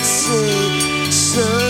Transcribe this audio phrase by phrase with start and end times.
[0.00, 1.69] I should uh, say so.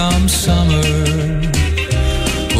[0.00, 0.90] Comes summer.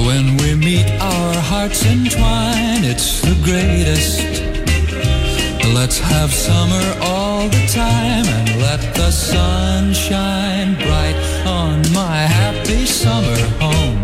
[0.06, 2.82] When we meet, our hearts entwine.
[2.92, 4.20] It's the greatest.
[5.78, 11.16] Let's have summer all the time and let the sun shine bright
[11.46, 13.98] on my happy summer home.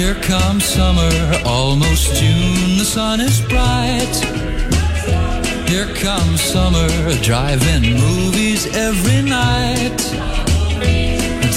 [0.00, 1.12] Here comes summer,
[1.44, 4.14] almost June, the sun is bright.
[5.72, 6.88] Here comes summer,
[7.28, 10.00] drive-in movies every night.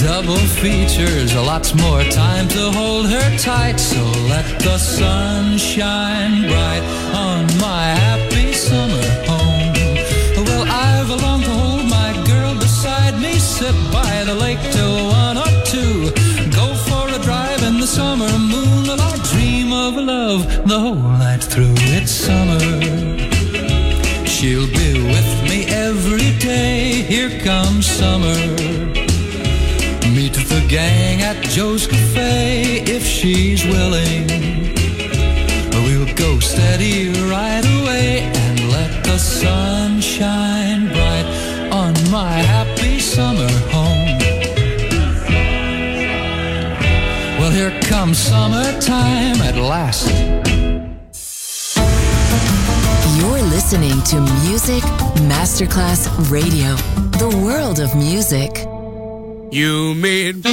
[0.04, 3.78] Double features, a lots more time to hold her tight.
[3.80, 6.82] So let the sun shine bright
[7.14, 9.72] on my happy summer home.
[10.44, 15.38] Well, I've longed to hold my girl beside me, sit by the lake till one
[15.38, 16.10] or two.
[16.52, 21.08] Go for a drive in the summer moon, and I dream of love the whole
[21.24, 21.76] night through.
[21.96, 22.60] It's summer.
[24.26, 27.04] She'll be with me every day.
[27.08, 28.73] Here comes summer.
[30.68, 34.26] Gang at Joe's Cafe if she's willing.
[35.70, 41.26] But We'll go steady right away and let the sun shine bright
[41.72, 44.18] on my happy summer home.
[47.38, 50.08] Well, here comes summertime at last.
[53.18, 54.82] You're listening to Music
[55.28, 56.74] Masterclass Radio,
[57.18, 58.66] the world of music.
[59.54, 60.44] You made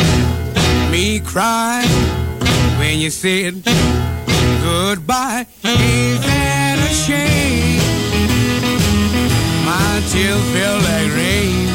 [0.91, 1.83] me cry
[2.77, 3.63] when you said
[4.61, 5.47] goodbye.
[5.65, 7.81] Ain't that a shame?
[9.65, 11.67] My tears feel like rain.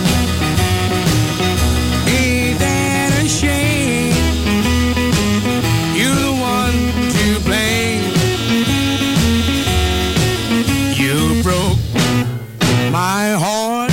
[2.14, 4.14] Ain't that a shame?
[5.98, 6.78] You're the one
[7.16, 8.06] to blame.
[10.94, 11.82] You broke
[12.92, 13.90] my heart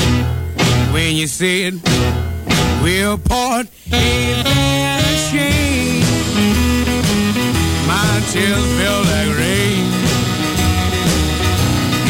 [0.93, 1.81] when you said
[2.83, 3.67] we'll part.
[3.91, 6.03] A shame?
[7.87, 9.85] My tears feel like rain.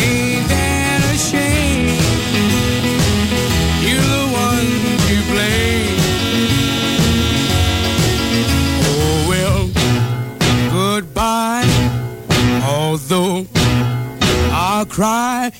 [0.02, 2.02] Ain't that a shame?
[3.86, 4.72] You're the one
[5.08, 6.00] to blame.
[8.90, 9.62] Oh well,
[10.72, 11.70] goodbye.
[12.66, 13.46] Although
[14.52, 15.52] I'll cry,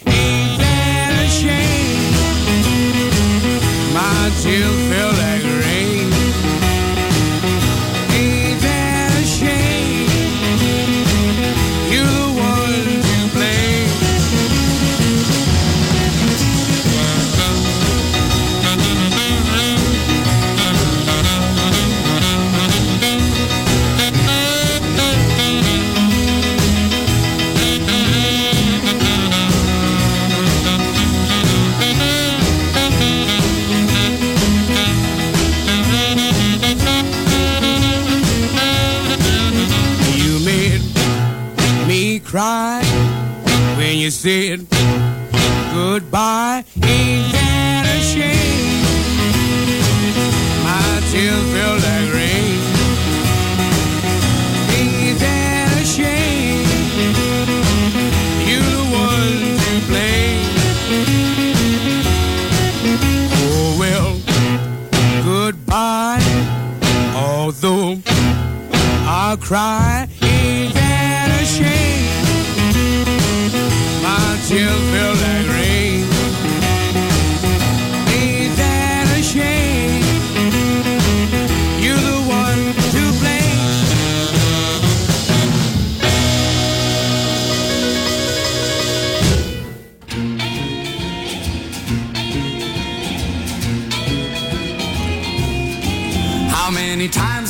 [69.54, 69.83] cry.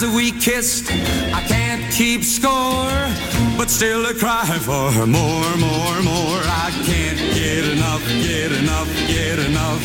[0.03, 0.91] Have we kissed?
[1.33, 3.00] I can't keep score,
[3.57, 6.41] but still I cry for her more, more, more.
[6.65, 9.81] I can't get enough, get enough, get enough.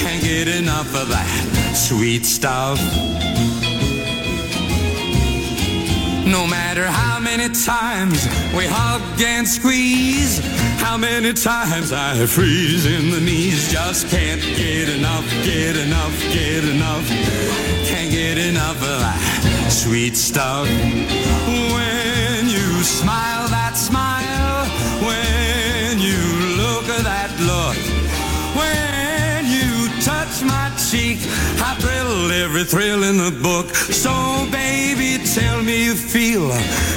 [0.00, 2.78] Can't get enough of that sweet stuff.
[6.26, 8.26] No matter how many times
[8.56, 10.40] we hug and squeeze,
[10.78, 13.70] how many times I freeze in the knees.
[13.70, 17.06] Just can't get enough, get enough, get enough.
[17.86, 20.66] Can't get enough of that sweet stuff.
[20.66, 24.66] When you smile that smile,
[25.06, 26.22] when you
[26.56, 27.76] look at that look,
[28.56, 31.18] when you touch my cheek,
[31.60, 33.74] I thrill every thrill in the book.
[33.74, 34.12] So,
[34.50, 36.48] baby, tell me you feel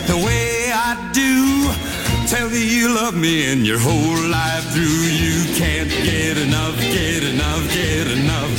[0.08, 2.01] the way I do.
[2.32, 4.84] Tell me you love me and your whole life through.
[4.84, 8.50] You can't get enough, get enough, get enough.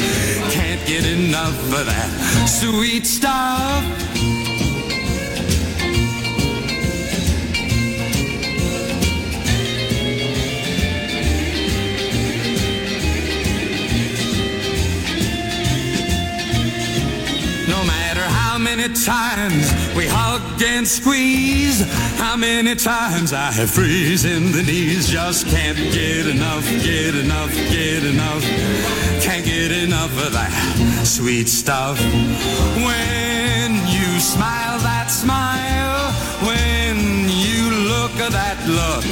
[0.53, 2.11] Can't get enough of that
[2.47, 3.83] sweet stuff.
[17.69, 20.32] No matter how many times we hug
[20.63, 21.83] and squeeze,
[22.19, 28.05] how many times I freeze in the knees, just can't get enough, get enough, get
[28.05, 28.43] enough,
[29.23, 30.53] can't get enough of that
[31.05, 31.99] sweet stuff.
[32.01, 36.13] When you smile that smile,
[36.47, 39.05] when you look at that look,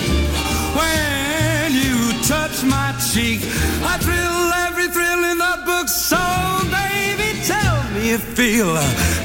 [0.78, 3.40] when you touch my cheek,
[3.82, 5.88] I thrill every thrill in the book.
[5.88, 6.18] So,
[6.70, 8.74] baby, tell me you feel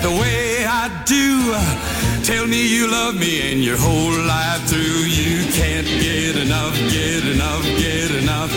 [0.01, 2.14] the way I do.
[2.25, 5.05] Tell me you love me and your whole life through.
[5.05, 8.51] You can't get enough, get enough, get enough.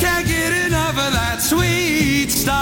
[0.00, 2.56] Can't get enough of that sweet stuff.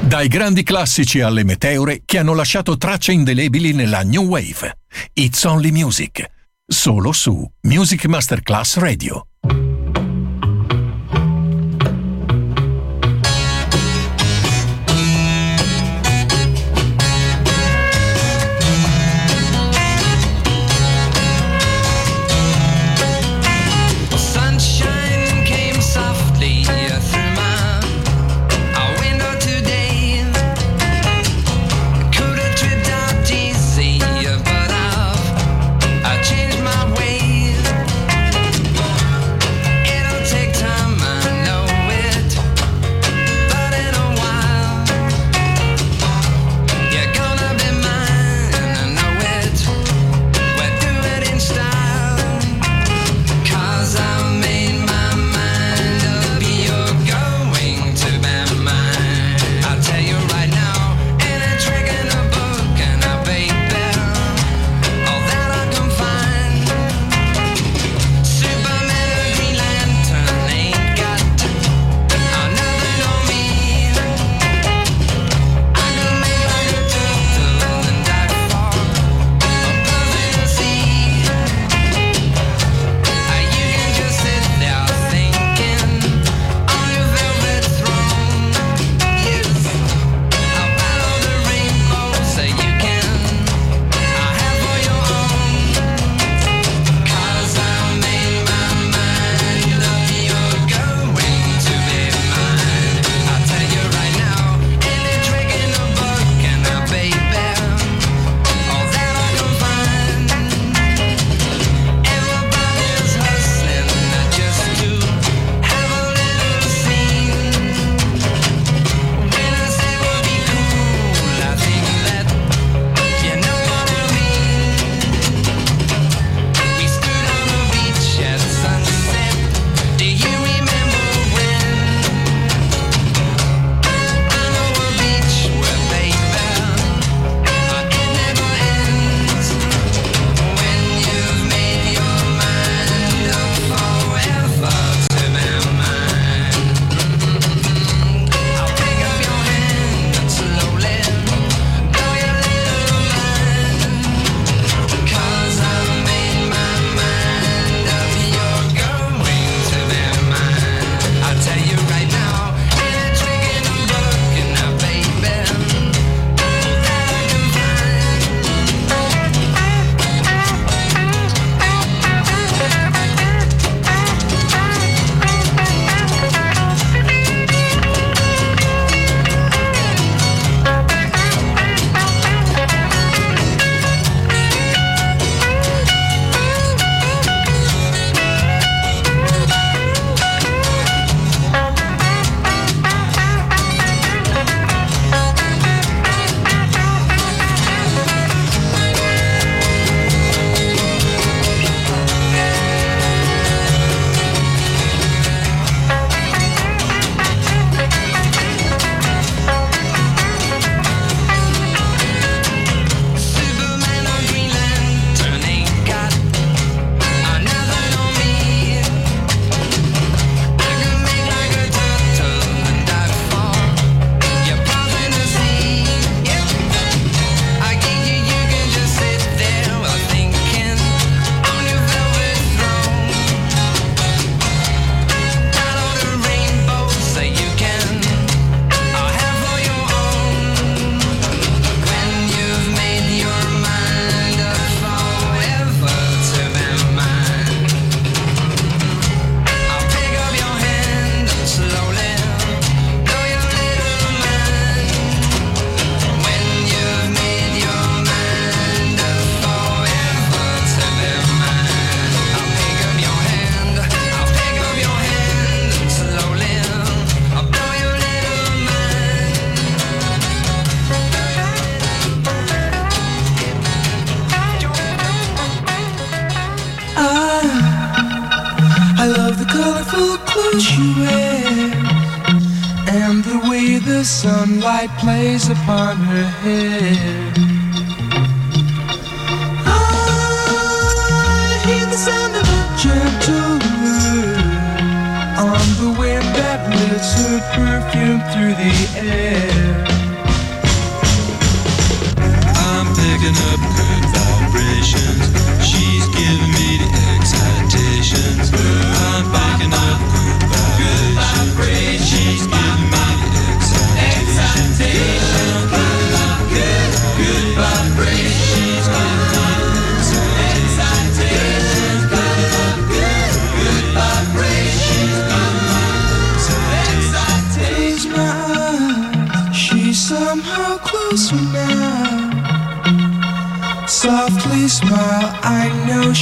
[0.00, 4.78] Dai grandi classici alle meteore che hanno lasciato tracce indelebili nella New Wave.
[5.12, 6.24] It's Only Music.
[6.66, 9.26] Solo su Music Masterclass Radio.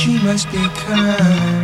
[0.00, 1.60] She must be kind.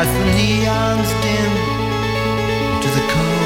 [0.00, 1.52] As the neons dim
[2.82, 3.45] to the code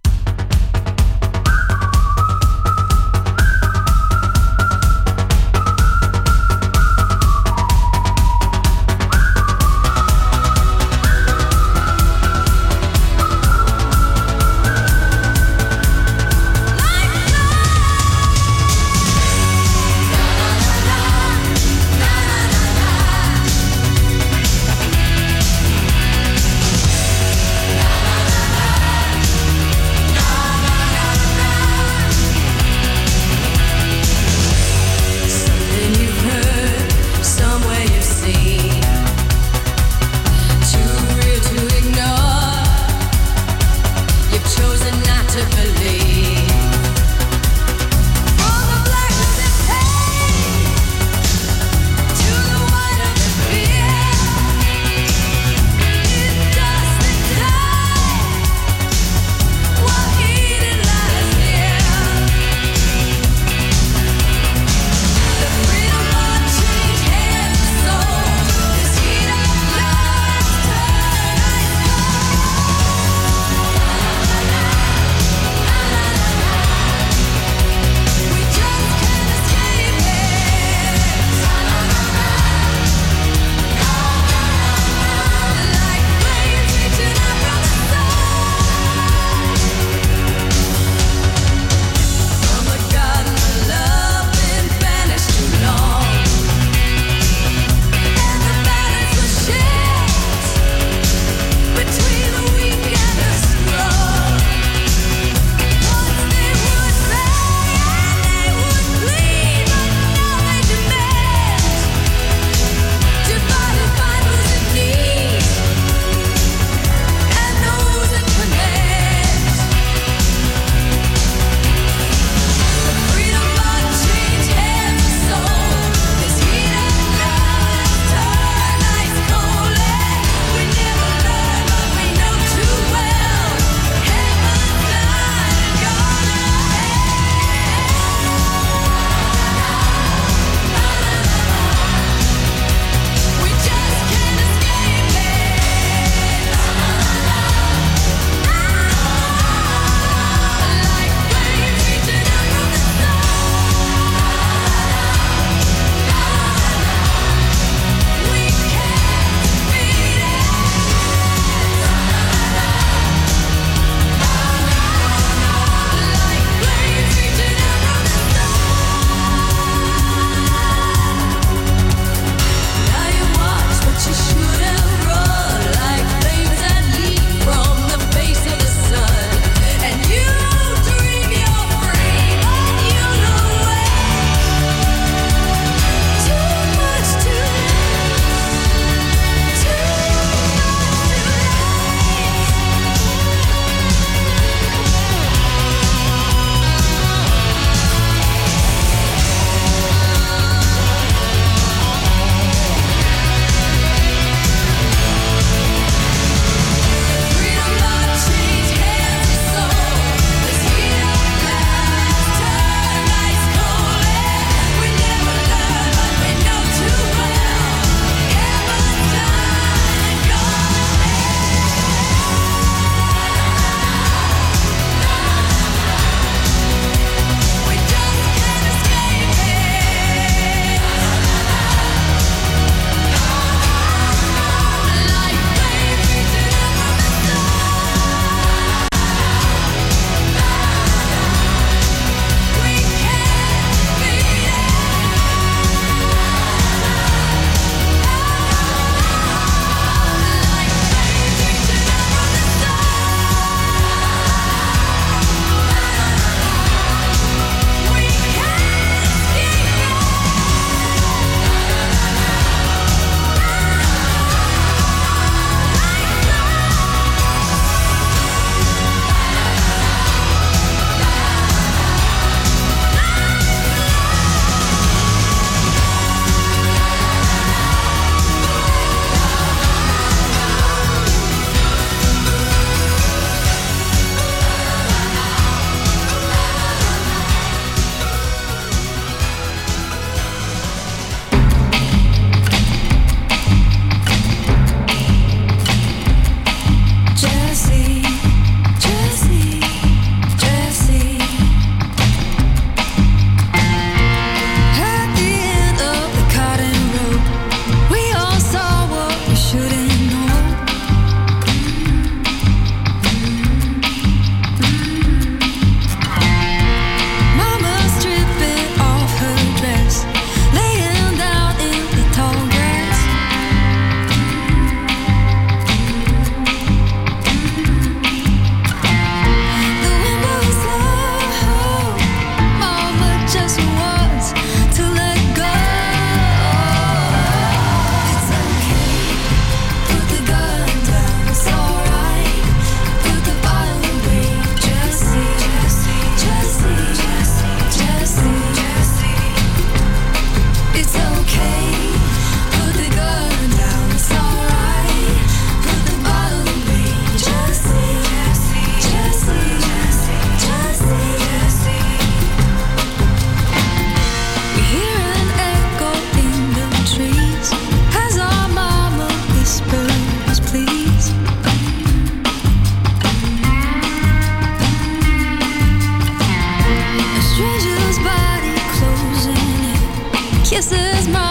[380.61, 381.30] Kisses mama's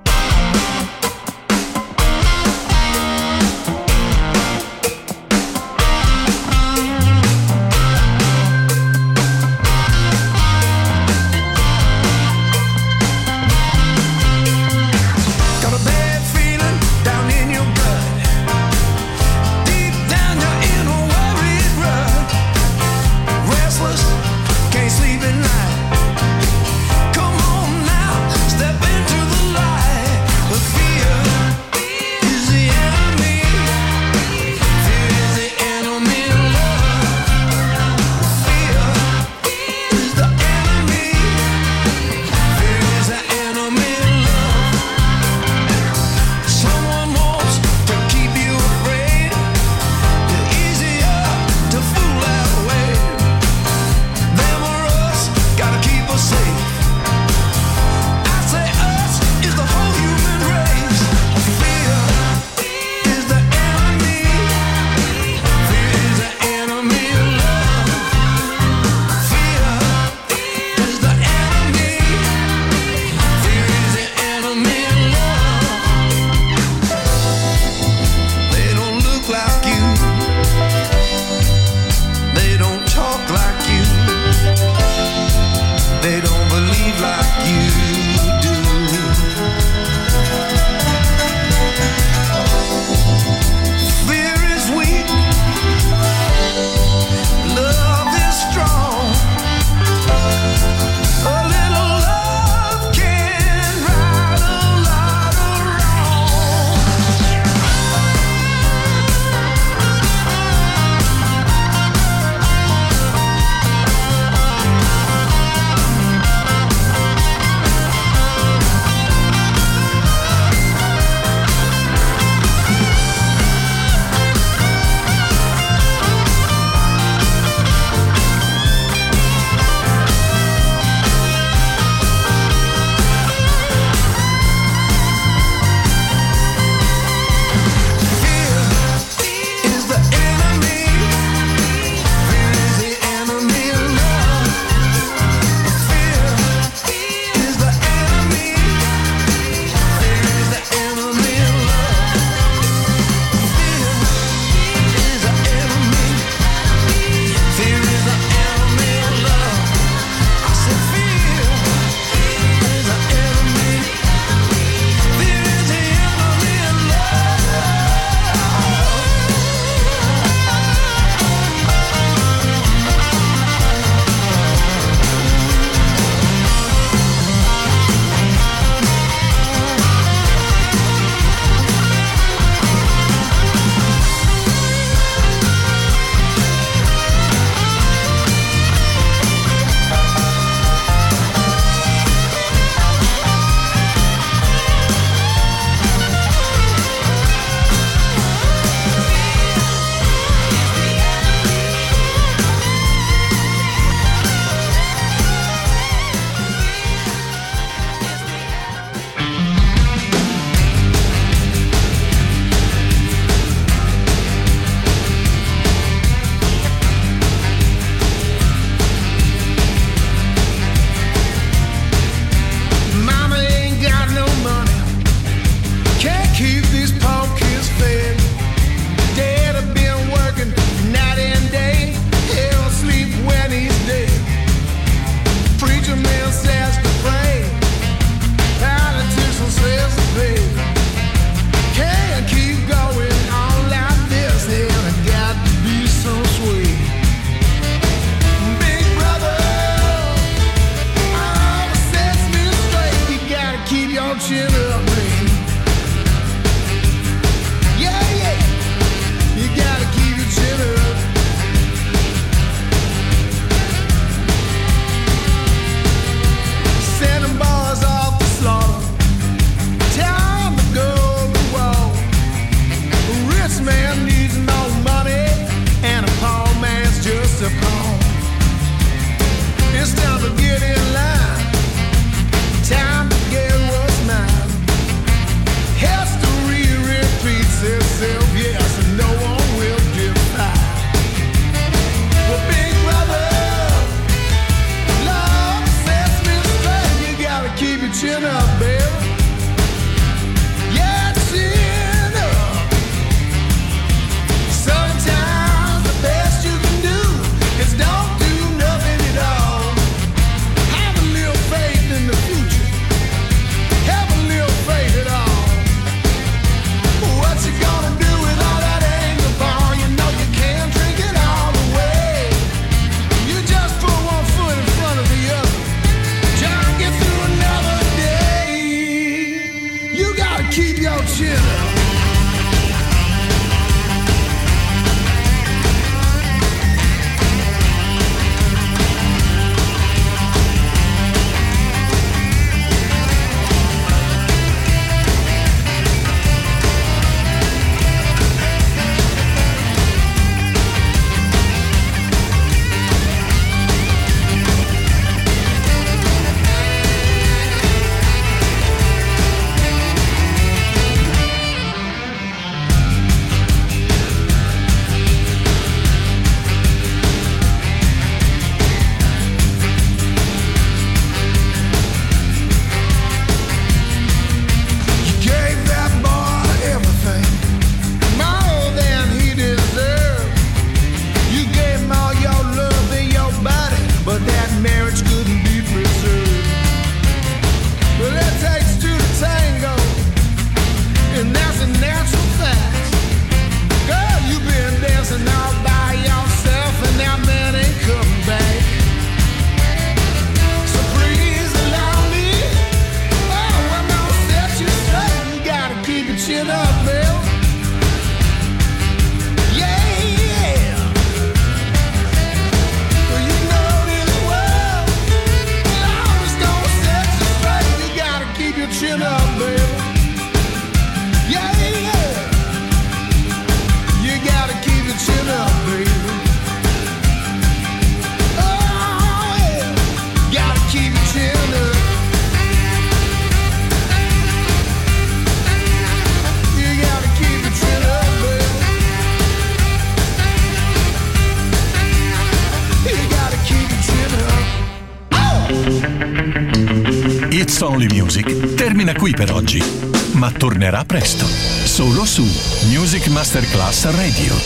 [453.89, 454.40] Radio.